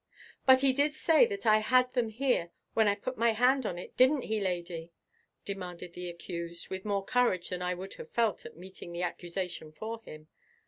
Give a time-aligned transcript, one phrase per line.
[0.47, 3.77] "But he did say that I had them here when I put my hand on
[3.77, 4.93] it, didn't he, Lady?"
[5.45, 9.71] demanded the accused, with more courage than I would have felt at meeting the accusation
[9.71, 10.27] for him.